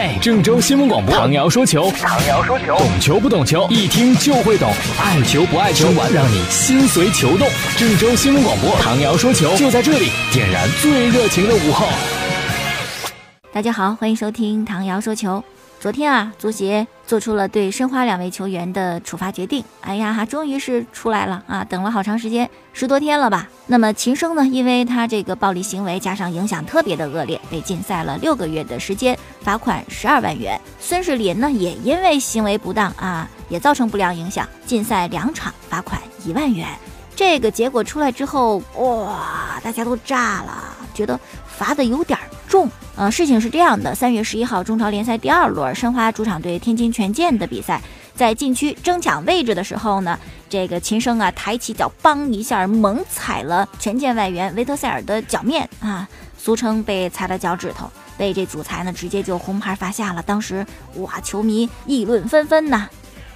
[0.00, 7.48] 嘿，郑州新闻广播，唐瑶说球，唐瑶说球，懂球不懂球，一听就会懂，爱球不爱球，玩让你心随球动。
[7.76, 11.88] 郑州新闻广播，唐瑶说球就在这里，点燃最热情的午后。
[13.52, 15.42] 大家好，欢迎收听唐瑶说球。
[15.80, 19.64] 昨天啊，足协做出了对申花两位球员的处罚决定。
[19.80, 21.64] 哎呀，哈终于是出来了啊！
[21.64, 23.48] 等了好长时间，十多天了吧？
[23.68, 24.44] 那么秦升呢？
[24.44, 30.60] 因为他这个暴力行为加上影响特别的恶劣，被禁赛了六个月的时间，罚款十二万元。
[30.80, 36.66] 孙世林呢，也因为行为不当啊，也造成不良影响，禁赛两场，罚款一万元。
[37.14, 41.18] 这个结果出来之后，哇，大家都炸了，觉得
[41.58, 42.16] 罚的有点
[42.48, 42.70] 重。
[42.94, 47.80] 呃，事情是这样的，三月十一号，中超联赛第二轮，申花主场对天津权健的比赛，
[48.14, 60.20] 在禁区争抢位置的时候呢，这个秦升啊，抬起脚，梆一下猛踩了权健外援维特塞尔的脚面啊，俗称被踩了脚趾头，被这主裁呢直接就红牌罚下了。
[60.22, 62.88] 当时哇，球迷议论纷纷呐。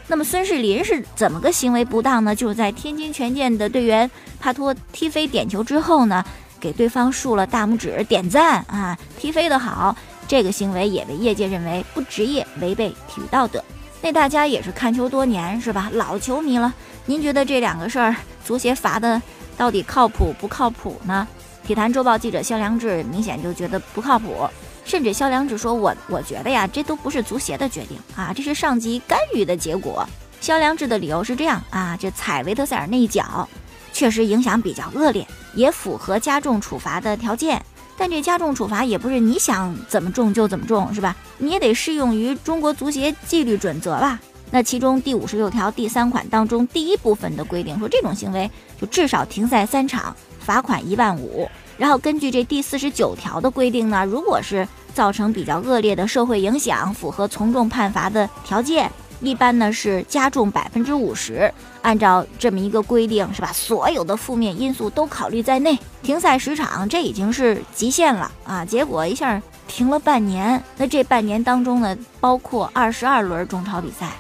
[0.08, 2.34] 那么孙世林是怎么个行为不当呢？
[2.34, 6.24] 就是在天津权健的队员帕托踢飞点球之后呢。
[6.62, 9.96] 给对方竖了大拇指点赞啊，踢飞的好，
[10.28, 13.62] 这个行为也被业界认为不职业，违背体育道德。
[14.00, 15.90] 那大家也是看球多年是吧？
[15.92, 16.72] 老球迷了，
[17.04, 19.20] 您觉得这两个事儿足协罚的
[19.56, 21.26] 到底靠谱不靠谱呢？
[21.66, 24.48] 体坛周报记者肖良志明显就觉得不靠谱，
[24.84, 30.08] 甚至肖良志说：“我我觉得呀，这都不是足协的决定啊，这是上级干预的结果。”
[30.40, 33.48] 肖良志的理由是这样啊，这踩维特塞尔那一脚。
[33.92, 35.24] 确实影响比较恶劣，
[35.54, 37.62] 也符合加重处罚的条件。
[37.96, 41.14] 但这加重处罚也不是你想怎么重就怎么重，是吧？
[41.38, 44.18] 你也得适用于中国足协纪律准则吧？
[44.50, 51.48] 那其中第五十六条第三款当中第一部分的规定说，这种行为就至少停赛三场，罚款一万五。
[51.78, 58.90] 然后根据这第四十九条的规定呢，如果是造成比较恶劣的社会影响，符合从重判罚的条件。
[59.22, 63.50] 一般呢是加重百分之五十，按照这么一个规定是吧？
[63.52, 68.64] 所有的负面因素都考虑在内，停赛十场，这已经是极限了啊！
[68.64, 74.10] 结果一下停了半年，那这半年当中呢，包括二十二轮中超比赛，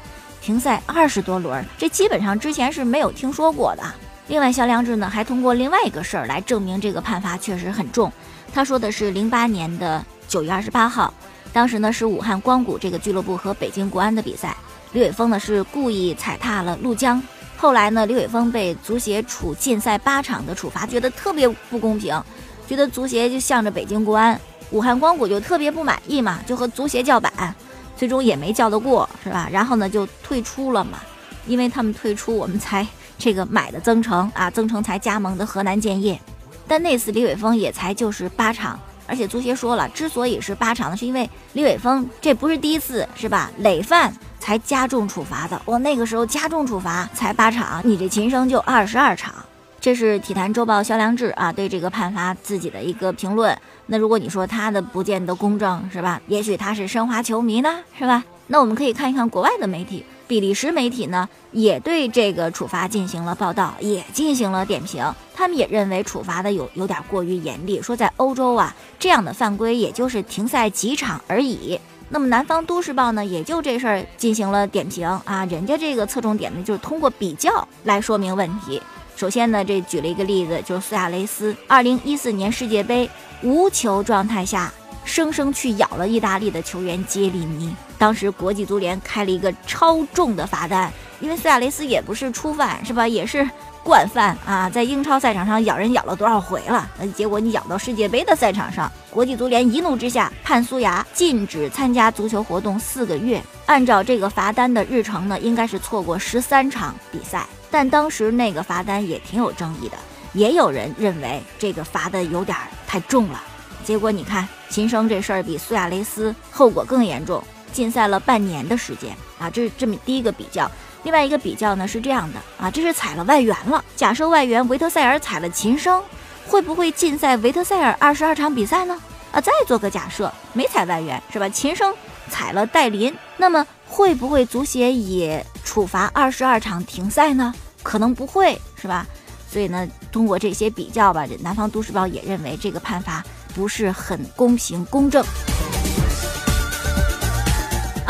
[0.40, 3.82] 停赛二十多轮，这基本上之前是没有听说过的。
[4.28, 8.10] 另外，肖良志呢还通过另外一个事儿来证明这个判罚确实很重。
[8.54, 11.12] 他说的是零八年的九月二十八号，
[11.52, 14.56] 当时呢是武汉光谷这个俱乐部和北京国安的比赛。
[14.92, 17.22] 李伟峰呢是故意踩踏了陆江，
[17.56, 22.22] 后来呢，李伟峰被足协处禁赛八场的处罚，觉得特别不公平，
[22.68, 24.38] 觉得足协就向着北京国安，
[24.70, 27.54] 武汉光谷就特别不满意嘛，就和足协叫板，
[27.96, 29.48] 最终也没叫得过，是吧？
[29.50, 30.98] 然后呢就退出了嘛，
[31.46, 32.86] 因为他们退出，我们才
[33.18, 36.20] 这个买的增城啊，增城才加盟的河南建业，
[36.68, 43.50] 但那次李伟峰也才就是八场，而且足协说了，之所以是八场呢，是因为李伟峰这不是第一次，是吧？
[43.58, 44.14] 累犯。
[44.42, 49.32] 才加重处罚的，我那个时候加重处罚才八场，你这秦升就二十二场。
[49.80, 53.56] 这是体坛周报肖良志啊对这个判罚自己的一个评论。
[53.86, 56.20] 那如果你说他的不见得公正，是吧？
[56.26, 58.24] 也许他是申花球迷呢，是吧？
[58.48, 65.04] 那我们可以看一看国外的媒体，比利时媒体呢也对这个处罚进行了报道，也进行了点评。
[65.32, 71.78] 他们也认为处罚的有有点过于严厉，说在欧洲啊这样的犯规也就是停赛几场而已。
[72.12, 78.82] 那么南方都市报呢，也就这事儿进行了点评啊，人家这个侧重点呢，就是通过比较来说明问题。
[79.16, 83.08] 首先呢，这举了一个例子，就是苏亚雷斯二零一四年世界杯
[83.42, 84.70] 无球状态下，
[85.06, 93.08] 生生去咬了意大利的球员杰里尼，当时国际足联开了一个超重的罚单，因为苏亚雷斯也不是初犯，是吧？
[93.08, 93.48] 也是。
[93.82, 96.88] 惯犯啊，在英超赛场上咬人咬了多少回了？
[97.16, 103.42] 结果你咬到世界杯的赛场上，国际足联一怒之下判苏牙禁止参加足球活动四个月。
[103.66, 107.46] 按照这个罚单的日程呢，应该是错过十三场比赛。
[107.70, 109.96] 但当时那个罚单也挺有争议的，
[110.32, 112.56] 也有人认为这个罚的有点
[112.86, 113.42] 太重了。
[113.82, 119.50] 结果你看，秦升这事儿比苏亚雷斯后果更严重，禁赛了半年的时间啊！
[119.50, 120.70] 这是这么第一个比较。
[121.02, 123.84] 另外一个比较呢是这样的啊，这是踩了外援了。
[123.96, 126.00] 假设外援维特塞尔踩了秦升，
[126.46, 128.96] 会不会禁赛维特塞尔二十二场比赛呢？
[129.32, 131.48] 啊，再做个假设，没踩外援是吧？
[131.48, 131.92] 秦升
[132.28, 137.52] 踩了戴林，那么会不会足协也处罚二十二场停赛呢？
[137.82, 139.04] 可能不会是吧？
[139.50, 143.24] 所以呢，通过这些比较吧，这南方都市报也认为这个判罚
[143.54, 145.24] 不是很公平公正。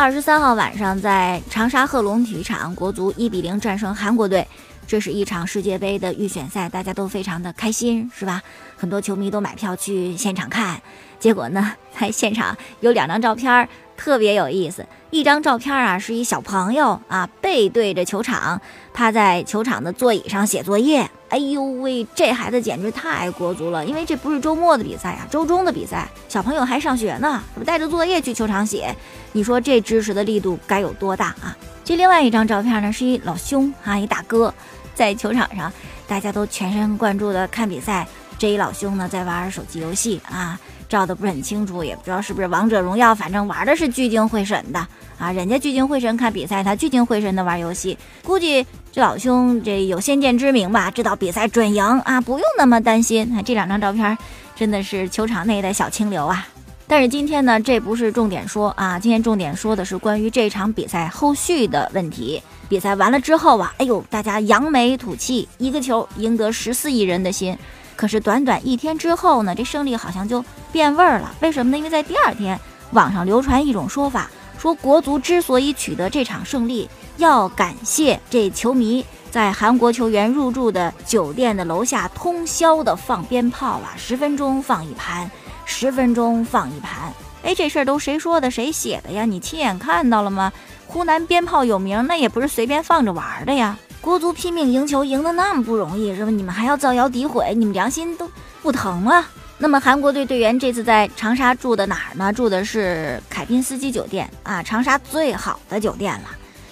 [0.02, 4.44] 二十三号晚上，在长沙贺龙体育场，国足一比零战胜韩国队。
[4.86, 8.42] 这是一场世界杯的预选赛，大家都非常的开心，是吧？
[8.76, 10.80] 很多球迷都买票去现场看。
[11.18, 14.84] 结果呢，在现场有两张照片特别有意思。
[15.10, 18.60] 一张照片啊，是一小朋友啊，背对着球场，
[18.92, 21.08] 他在球场的座椅上写作业。
[21.28, 23.86] 哎呦喂，这孩子简直太国足了！
[23.86, 28.94] 因为这不是周末的比赛啊，周中的比赛，小朋友还上学呢，怎么带着作业去球场写？
[29.32, 31.56] 你说这支持的力度该有多大啊？
[31.84, 34.52] 这另外一张照片呢，是一老兄啊，一大哥，
[34.94, 35.72] 在球场上，
[36.06, 38.06] 大家都全神贯注的看比赛。
[38.38, 40.58] 这一老兄呢，在玩手机游戏啊。
[40.88, 44.86] 照的不是很清楚，也不知道是不是王者荣耀，反正玩的是聚精会神的
[45.18, 45.32] 啊！
[45.32, 47.96] 人家聚精会神看比赛，他聚精会神的玩游戏。
[48.22, 53.42] 估计这老兄这有先见之明吧，知道比赛准赢啊，不用那么担心。
[53.42, 54.18] 这两张照片
[54.54, 56.46] 真的是球场内的小清流啊！
[56.86, 62.42] 但是今天呢，这不是重点说啊，今天重点说的是关于这场比赛后续的问题。
[62.68, 67.56] 比赛完了之后啊，哎呦，大家扬眉吐气，一个球赢得十四亿人的心。
[67.96, 71.34] 可是短短一天之后呢，这胜利好像就变味儿了。
[71.40, 71.78] 为什么呢？
[71.78, 72.58] 因为在第二天，
[72.92, 76.88] 网上流传一种说法，说国足之所以取得这场胜利，
[77.18, 85.30] 要感谢这球迷在韩国球员入住的酒店的楼下通宵的放鞭炮啊，十分钟放一盘，
[85.64, 87.12] 十分钟放一盘。
[87.42, 88.50] 哎，这事儿都谁说的？
[88.50, 89.24] 谁写的呀？
[89.24, 90.52] 你亲眼看到了吗？
[90.86, 93.76] 湖南鞭炮有名，那也不是随便放着玩的呀。
[94.00, 96.30] 国足拼命赢球，赢得那么不容易，是吧？
[96.30, 98.30] 你们还要造谣诋毁，你们良心都
[98.62, 99.24] 不疼吗？
[99.58, 102.32] 那么韩国队队员这次在长沙住的哪儿呢？
[102.32, 106.28] 住的是凯宾斯基酒店啊，长沙最好的酒店了。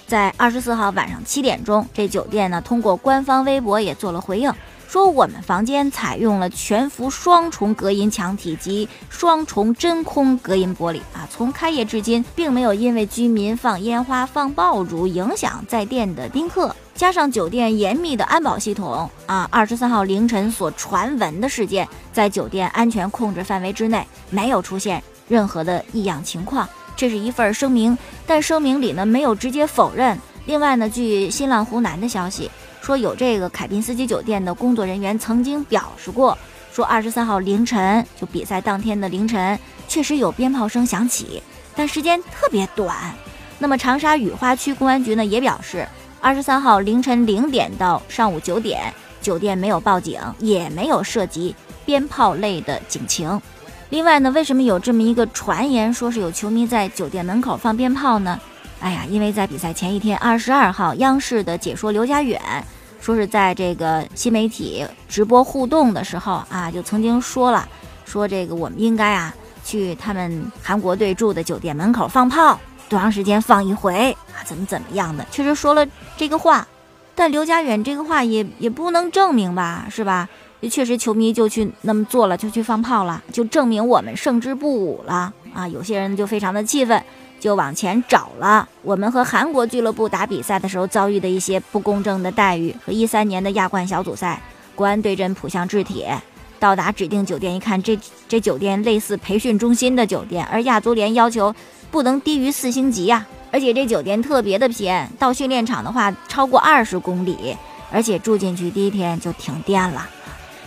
[0.06, 4.52] 在二十四号晚上七点钟，这酒店呢通过官方微博也做了回应。
[4.90, 16.74] 说我们房间采用了全幅双重隔音墙体及双重真空隔音玻璃啊，从开业至今，并没有因为居民放烟花、放爆竹影响在店的宾客。
[16.96, 26.68] 加上酒店严密的安保系统啊，二十三号凌晨所传闻的事件，在酒店安全控制范围之内，没有出现任何的异样情况。
[26.96, 27.96] 这是一份声明，
[28.26, 30.18] 但声明里呢没有直接否认。
[30.46, 32.50] 另外呢，据新浪湖南的消息。
[32.80, 36.36] 说有这个凯宾斯基酒店的工作人员曾经表示过，
[36.72, 41.42] 说二十三号凌晨就比赛当天的凌晨确实有鞭炮声响起，
[41.76, 42.96] 但时间特别短。
[43.58, 45.86] 那么长沙雨花区公安局呢也表示，
[46.20, 51.54] 二十三号凌晨零点到上午九点，酒店没有报警，也没有涉及
[51.84, 53.40] 鞭炮类的警情。
[53.90, 58.40] 另外呢，为什么有这么一个传言，说是有球迷在酒店门口放鞭炮呢？
[58.80, 62.40] 哎呀，因为在比赛前一天，二十二号，央视的解说刘佳远
[63.00, 67.68] 说是在这个新媒体直播互动的时候啊，就曾经说了，
[68.06, 69.34] 说这个我们应该啊
[69.64, 74.40] 去他们韩国队住的酒店门口放炮，多长时间放一回啊？
[74.44, 75.26] 怎么怎么样的？
[75.30, 75.86] 确实说了
[76.16, 76.66] 这个话，
[77.14, 80.28] 但刘佳远这个话也也不能证明吧，是吧？
[80.70, 85.66] 确实球迷就去那么做了，就去放炮了，就证明我们胜之不武了啊！
[85.68, 87.02] 有些人就非常的气愤。
[87.40, 94.40] 就往前找了我们和韩国俱乐部打比赛的时候遭遇的一些不公正的待遇，和一三年的亚冠小组赛，
[94.74, 96.16] 国安对阵浦项制铁，
[96.58, 97.98] 到达指定酒店一看，这
[98.28, 101.54] 这酒店类似培训中心的酒店，而亚足联要求
[101.90, 107.56] 不能低于四星级呀，而且这酒店特别的偏，到训练场的话超过二十公里，
[107.90, 110.06] 而且住进去第一天就停电了。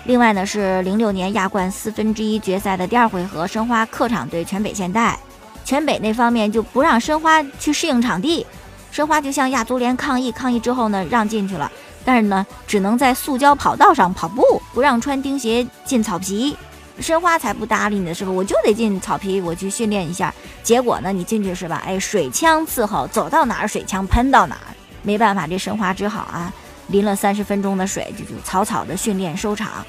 [0.05, 5.17] 另外呢，是零六年亚冠四分之一决赛的第二回合，申花客场对全北现代。
[5.63, 8.45] 全北那方面就不让申花去适应场地，
[8.91, 11.71] 申花就向亚足联抗议，抗议之后呢，让进去了，
[12.03, 16.55] 但是呢，只能在塑胶跑道上跑步，不让穿钉鞋进草皮。
[16.99, 20.31] 申花才不搭理你的时候，我就得进草皮，我去训练一下。
[20.61, 21.81] 结果呢，你进去是吧？
[21.83, 26.53] 哎，水枪伺候，走到哪儿水枪喷到哪儿，没办法，这申花只好啊，
[26.89, 29.83] 淋了三十分钟的水，就就草草的训练收场。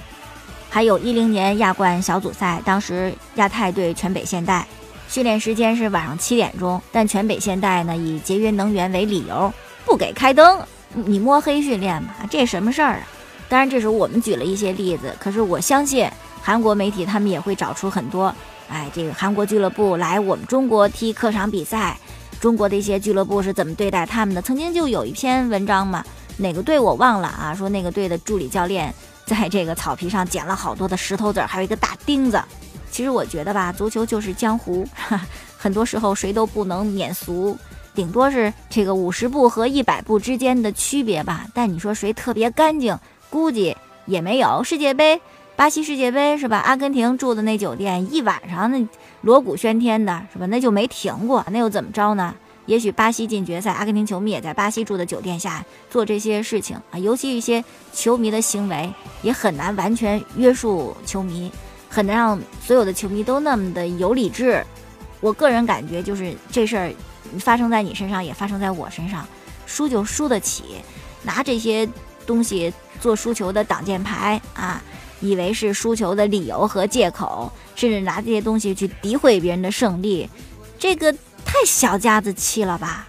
[0.70, 4.66] 还有一零年亚冠小组赛，当时亚太对全北现代。
[5.08, 9.52] 训练时间是晚上七点钟，但全北现代呢以节约能源为理由
[9.84, 10.60] 不给开灯，
[10.92, 13.08] 你摸黑训练吧，这什么事儿啊？
[13.48, 16.10] 当然，这是我们举了一些例子，可是我相信
[16.42, 18.34] 韩国媒体他们也会找出很多，
[18.68, 21.96] 哎，这个韩国俱乐部来我们中国踢客场比赛，
[22.40, 24.42] 中国的一些俱乐部是怎么对待他们的？
[24.42, 26.04] 曾经就有一篇文章嘛，
[26.38, 28.92] 哪个队我忘了啊，说那个队的助理教练
[29.26, 32.42] 在这个草皮上捡了好多的石头子儿，还有一个大钉子。
[32.94, 34.86] 其实我觉得吧，足球就是江湖，
[35.58, 37.58] 很多时候谁都不能免俗，
[37.92, 41.44] 顶多是这个五十步和一百步之间的区别吧。
[41.52, 42.96] 但你说谁特别干净，
[43.28, 44.62] 估计也没有。
[44.62, 45.20] 世界杯，
[45.56, 46.58] 巴西世界杯是吧？
[46.58, 48.86] 阿根廷住的那酒店一晚上那
[49.22, 50.46] 锣鼓喧天的，是吧？
[50.46, 52.32] 那就没停过，那又怎么着呢？
[52.66, 56.98] 也许巴西进决赛，阿根廷球迷也在巴西住的酒店下做这些事情啊。
[57.00, 58.88] 尤其一些球迷的行为，
[59.22, 61.50] 也很难完全约束球迷，
[61.94, 64.66] 很难让所有的球迷都那么的有理智。
[65.20, 66.92] 我个人感觉，就是这事儿
[67.38, 69.24] 发生在你身上，也发生在我身上。
[69.64, 70.64] 输就输得起，
[71.22, 71.88] 拿这些
[72.26, 74.82] 东西做输球的挡箭牌啊，
[75.20, 80.28] 以为是输球的理由和借口，甚至拿这些东西去诋毁别人的胜利，
[80.78, 81.12] 这个
[81.44, 83.06] 太小家子气了吧？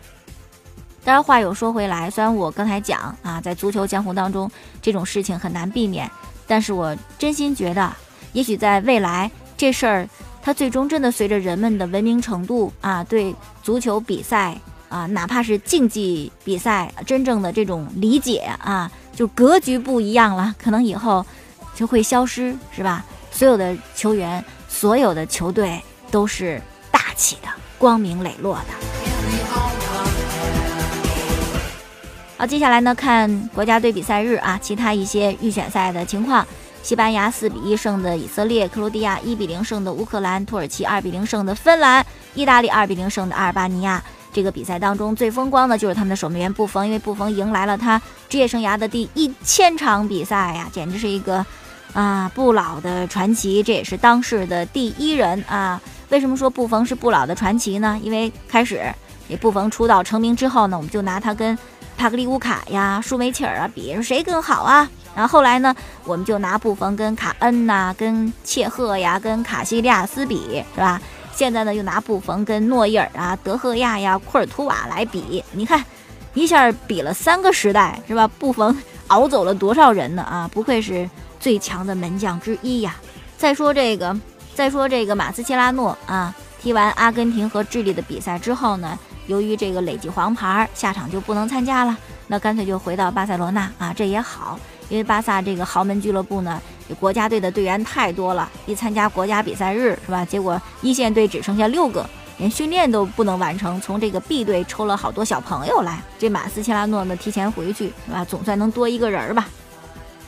[1.03, 4.49] 当然，话又说回来，虽然我刚才讲啊，在足球江湖当中
[4.79, 6.09] 这种事情很难避免，
[6.45, 7.93] 但是我真心觉得，
[8.35, 10.09] 也许在未来这事儿，
[10.43, 14.55] 它最终真的随着人们的文明程度啊，对足球比赛。
[14.87, 21.25] 啊，哪怕是竞技比赛，真正的这种理解啊，就格局不一样了，可能以后
[21.73, 23.03] 就会消失，是吧？
[23.31, 26.61] 所有的球员，所有的球队都是
[26.91, 27.49] 大气的、
[27.79, 28.63] 光明磊落的。
[32.37, 36.45] 好，接下来呢，看国家队比赛日啊，其他一些预选赛的情况：
[36.85, 44.03] 西班牙四比一胜的以色列，克罗地亚一比零胜的乌克兰，土耳其二比零胜的芬兰，意大利二比零胜的阿尔巴尼亚。
[44.31, 47.99] 这个比赛当中最风光的就是他们的守门员布冯，因为布冯迎来了他
[48.29, 51.43] 职业生涯的第一千场比赛呀，简直是一个
[51.93, 53.63] 啊不老的传奇。
[53.63, 55.81] 这也是当世的第一人啊。
[56.09, 57.99] 为什么说布冯是不老的传奇呢？
[58.03, 58.79] 因为开始
[59.27, 61.57] 这布冯出道成名之后呢，我们就拿他跟
[61.97, 64.87] 帕格利乌卡呀、舒梅切尔啊比，谁更好啊？
[65.15, 71.01] 然后后来呢，我们就拿布冯跟卡恩呐、跟切赫呀、跟卡西利亚斯比，是吧？
[71.33, 75.83] 现在呢，又拿布冯跟诺伊尔啊、德赫亚呀、库尔图瓦来比，你看，
[76.33, 78.27] 一下比了三个时代，是吧？
[78.27, 80.23] 布冯熬走了多少人呢？
[80.23, 82.95] 啊，不愧是最强的门将之一呀！
[83.37, 84.17] 再说这个，
[84.53, 94.57] 再说这个马斯切拉诺啊，踢完阿根廷和智利的比赛之后呢，由于这个累计黄牌，下场就不能参加了，那干脆就回到巴塞罗那啊，这也好，
[94.89, 96.61] 因为巴萨这个豪门俱乐部呢。
[96.99, 100.23] 国家队的队员太多了，一参加国家比赛日是吧？
[100.23, 103.81] 结果一线队只剩下六个，连训练都不能完成。
[103.81, 108.23] 从这个 B 队抽了好多小朋友来，这马斯切拉诺呢提前回去是吧？
[108.23, 109.47] 总算能多一个人吧。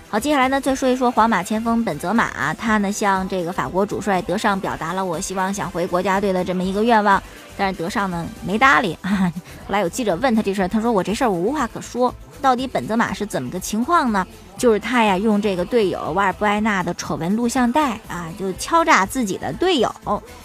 [0.10, 7.22] 好，接下来呢再说一说皇马前锋本泽马，他呢向这个法国主帅德尚表达了我希望想回国家队的这么一个愿望，
[7.56, 8.98] 但是德尚呢没搭理。
[9.06, 12.12] 后来有记者问他这事儿，他说我这事儿我无话可说。
[12.42, 14.26] 到底本泽马是怎么个情况呢？
[14.58, 19.94] 就是他呀，用这个队友瓦尔布埃纳的丑闻录像带啊，就敲诈自己的队友。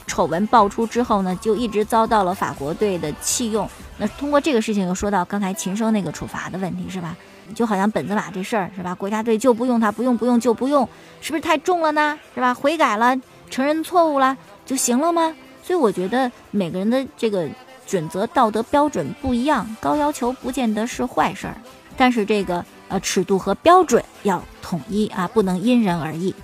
[0.06, 3.68] 丑闻爆出之后呢，就一直遭到了法国队的弃用。
[3.96, 7.16] 那通过这个事情，又说到刚才秦升那个处罚的问题，是吧？
[7.54, 8.94] 就好像本泽马这事儿，是吧？
[8.94, 10.86] 国家队就不用他，不用不用就不用，
[11.20, 12.18] 是不是太重了呢？
[12.34, 12.52] 是吧？
[12.52, 13.16] 悔改了，
[13.50, 15.34] 承认错误了就行了吗？
[15.62, 17.48] 所以我觉得每个人的这个
[17.86, 21.56] 准则、道德标准不一样，高要求不见得是坏事儿。
[22.02, 26.34] 但是这个呃尺度和标准要统一啊，不能因人而异。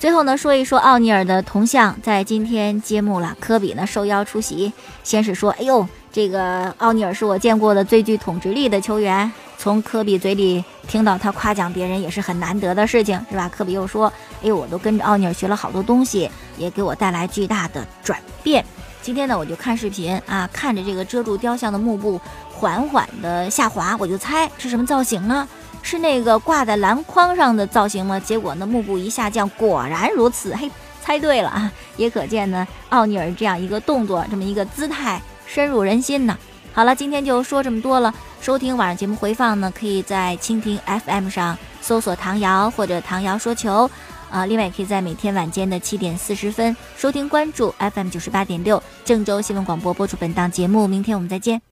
[0.00, 4.72] 最后呢，说一说奥尼尔的铜像在今天揭幕了，科比呢受邀出席。
[5.04, 9.30] 先是说，哎呦，这个奥尼尔是我见过的最具统治力的球员。
[9.56, 13.48] 从科比嘴里听到他夸奖别人也是很难得的事情，是吧？
[13.48, 18.64] 科比又说，哎呦，我都跟着奥尼尔学了好多东西，也给我带来巨大的转变。
[19.02, 22.20] 今天呢，我就看视频啊，看着这个遮住雕像的幕布。
[22.56, 25.46] 缓缓的下滑，我就猜是什么造型呢？
[25.82, 28.18] 是那个挂在篮筐上的造型吗？
[28.18, 30.56] 结果呢，幕布一下降，果然如此。
[30.56, 30.68] 嘿，
[31.00, 31.70] 猜对了啊！
[31.96, 36.36] 也可见呢，奥尼尔这样一个动作，这么一个姿态，深入人心呢。
[36.72, 38.12] 好了，今天就说这么多了。
[38.40, 43.88] 收听晚上节目回放呢，可以在蜻蜓 FM 上搜索唐瑶或者唐瑶说球
[44.28, 44.44] 啊。
[44.46, 50.88] 另外，也可以在每天晚间的七点四十分收听关注 FM 九十八点六郑州新闻广播播出本档节目。
[50.88, 51.62] 明天我们再见。